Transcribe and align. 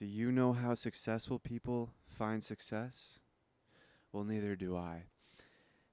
Do 0.00 0.06
you 0.06 0.32
know 0.32 0.54
how 0.54 0.74
successful 0.74 1.38
people 1.38 1.90
find 2.06 2.42
success? 2.42 3.18
Well, 4.10 4.24
neither 4.24 4.56
do 4.56 4.74
I. 4.74 5.04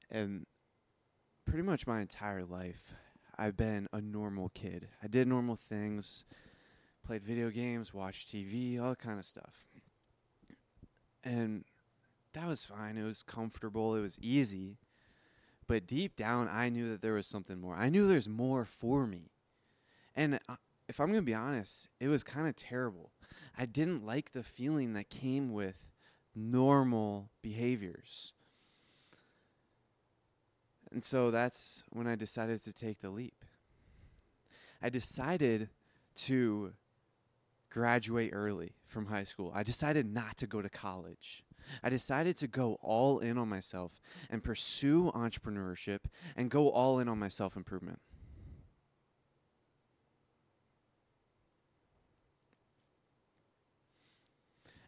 And 0.09 0.45
pretty 1.43 1.63
much 1.63 1.85
my 1.85 1.99
entire 1.99 2.45
life, 2.45 2.93
I've 3.37 3.57
been 3.57 3.89
a 3.91 3.99
normal 3.99 4.47
kid. 4.55 4.87
I 5.03 5.07
did 5.07 5.27
normal 5.27 5.57
things, 5.57 6.23
played 7.05 7.21
video 7.21 7.49
games, 7.49 7.93
watched 7.93 8.29
TV, 8.29 8.81
all 8.81 8.91
that 8.91 8.99
kind 8.99 9.19
of 9.19 9.25
stuff. 9.25 9.67
And 11.21 11.65
that 12.31 12.47
was 12.47 12.63
fine. 12.63 12.97
It 12.97 13.03
was 13.03 13.23
comfortable, 13.23 13.93
it 13.93 14.01
was 14.01 14.17
easy. 14.21 14.77
But 15.67 15.85
deep 15.85 16.15
down, 16.15 16.47
I 16.47 16.69
knew 16.69 16.89
that 16.91 17.01
there 17.01 17.15
was 17.15 17.27
something 17.27 17.59
more. 17.59 17.75
I 17.75 17.89
knew 17.89 18.07
there's 18.07 18.29
more 18.29 18.63
for 18.63 19.05
me. 19.05 19.31
And 20.15 20.39
uh, 20.47 20.55
if 20.87 21.01
I'm 21.01 21.07
going 21.07 21.19
to 21.19 21.25
be 21.25 21.33
honest, 21.33 21.89
it 21.99 22.07
was 22.07 22.23
kind 22.23 22.47
of 22.47 22.55
terrible. 22.55 23.11
I 23.57 23.65
didn't 23.65 24.05
like 24.05 24.31
the 24.31 24.43
feeling 24.43 24.93
that 24.93 25.09
came 25.09 25.51
with 25.51 25.89
normal 26.35 27.29
behaviors. 27.41 28.33
And 30.91 31.03
so 31.03 31.31
that's 31.31 31.83
when 31.89 32.07
I 32.07 32.15
decided 32.15 32.63
to 32.63 32.73
take 32.73 33.01
the 33.01 33.09
leap. 33.09 33.43
I 34.81 34.89
decided 34.89 35.69
to 36.17 36.73
graduate 37.69 38.29
early 38.31 38.73
from 38.85 39.07
high 39.07 39.23
school. 39.23 39.51
I 39.53 39.63
decided 39.63 40.13
not 40.13 40.37
to 40.37 40.47
go 40.47 40.61
to 40.61 40.69
college. 40.69 41.43
I 41.83 41.89
decided 41.89 42.37
to 42.37 42.47
go 42.47 42.77
all 42.81 43.19
in 43.19 43.37
on 43.37 43.49
myself 43.49 43.99
and 44.29 44.43
pursue 44.43 45.11
entrepreneurship 45.13 45.99
and 46.35 46.49
go 46.49 46.69
all 46.69 46.99
in 46.99 47.09
on 47.09 47.19
my 47.19 47.27
self 47.27 47.57
improvement. 47.57 47.99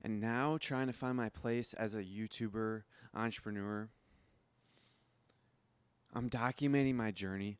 And 0.02 0.21
now, 0.21 0.58
trying 0.59 0.88
to 0.88 0.94
find 0.94 1.17
my 1.17 1.30
place 1.30 1.73
as 1.73 1.93
a 1.93 2.04
YouTuber, 2.04 2.84
entrepreneur, 3.13 3.90
I'm 6.13 6.29
documenting 6.29 6.96
my 6.96 7.12
journey, 7.12 7.57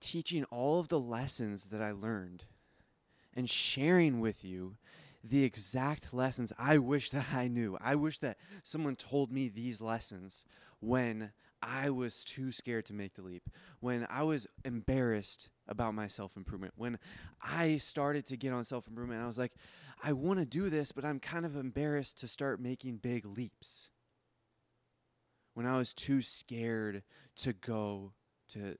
teaching 0.00 0.44
all 0.44 0.78
of 0.78 0.88
the 0.88 1.00
lessons 1.00 1.66
that 1.66 1.82
I 1.82 1.90
learned, 1.92 2.44
and 3.34 3.48
sharing 3.48 4.20
with 4.20 4.44
you 4.44 4.76
the 5.24 5.44
exact 5.44 6.12
lessons 6.12 6.52
I 6.58 6.78
wish 6.78 7.10
that 7.10 7.26
I 7.32 7.48
knew. 7.48 7.76
I 7.80 7.94
wish 7.94 8.18
that 8.18 8.38
someone 8.62 8.96
told 8.96 9.30
me 9.30 9.48
these 9.48 9.80
lessons 9.80 10.44
when 10.80 11.32
I 11.62 11.90
was 11.90 12.24
too 12.24 12.50
scared 12.50 12.86
to 12.86 12.94
make 12.94 13.14
the 13.14 13.22
leap, 13.22 13.48
when 13.80 14.06
I 14.10 14.24
was 14.24 14.48
embarrassed 14.64 15.48
about 15.68 15.94
my 15.94 16.08
self 16.08 16.36
improvement, 16.36 16.74
when 16.76 16.98
I 17.40 17.78
started 17.78 18.26
to 18.26 18.36
get 18.36 18.52
on 18.52 18.64
self 18.64 18.88
improvement. 18.88 19.22
I 19.22 19.26
was 19.26 19.38
like, 19.38 19.52
I 20.02 20.12
want 20.12 20.40
to 20.40 20.44
do 20.44 20.68
this, 20.68 20.90
but 20.90 21.04
I'm 21.04 21.20
kind 21.20 21.46
of 21.46 21.54
embarrassed 21.54 22.18
to 22.18 22.28
start 22.28 22.60
making 22.60 22.96
big 22.96 23.24
leaps. 23.24 23.90
When 25.54 25.64
I 25.64 25.76
was 25.76 25.92
too 25.92 26.22
scared 26.22 27.04
to 27.36 27.52
go 27.52 28.14
to, 28.48 28.78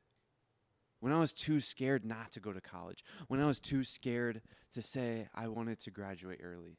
when 0.99 1.13
I 1.13 1.21
was 1.21 1.33
too 1.33 1.61
scared 1.61 2.05
not 2.05 2.33
to 2.33 2.41
go 2.41 2.53
to 2.53 2.61
college, 2.61 3.05
when 3.29 3.41
I 3.41 3.47
was 3.47 3.61
too 3.61 3.85
scared 3.85 4.43
to 4.75 4.83
say 4.83 5.29
I 5.33 5.47
wanted 5.47 5.79
to 5.81 5.91
graduate 5.91 6.41
early. 6.43 6.79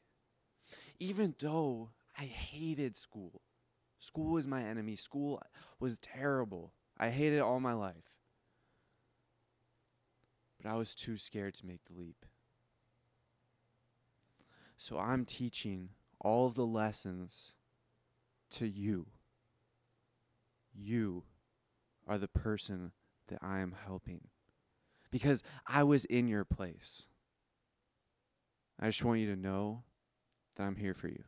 Even 0.98 1.34
though 1.40 1.90
I 2.18 2.24
hated 2.24 2.96
school, 2.96 3.40
school 3.98 4.32
was 4.32 4.46
my 4.46 4.62
enemy, 4.62 4.96
school 4.96 5.40
was 5.80 5.98
terrible. 5.98 6.74
I 6.98 7.08
hated 7.10 7.36
it 7.36 7.42
all 7.42 7.60
my 7.60 7.72
life. 7.72 8.12
But 10.60 10.70
I 10.70 10.74
was 10.74 10.94
too 10.94 11.16
scared 11.16 11.54
to 11.54 11.66
make 11.66 11.84
the 11.86 11.98
leap. 11.98 12.26
So 14.76 14.98
I'm 14.98 15.24
teaching 15.24 15.90
all 16.20 16.46
of 16.46 16.54
the 16.54 16.66
lessons 16.66 17.54
to 18.50 18.66
you. 18.66 19.06
You 20.74 21.24
are 22.06 22.18
the 22.18 22.28
person 22.28 22.92
that 23.28 23.38
I 23.40 23.60
am 23.60 23.74
helping 23.86 24.28
because 25.10 25.42
I 25.66 25.84
was 25.84 26.04
in 26.04 26.28
your 26.28 26.44
place. 26.44 27.06
I 28.80 28.86
just 28.86 29.04
want 29.04 29.20
you 29.20 29.26
to 29.28 29.40
know 29.40 29.84
that 30.56 30.64
I'm 30.64 30.76
here 30.76 30.94
for 30.94 31.08
you. 31.08 31.24